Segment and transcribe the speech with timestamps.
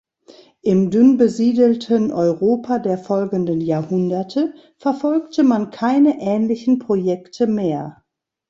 [0.63, 8.03] Im dünn besiedelten Europa der folgenden Jahrhunderte verfolgte man keine ähnlichen Projekte mehr.